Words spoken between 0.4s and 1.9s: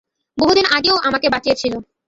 দিন আগে ও আমাকে বাঁচিয়েছিল।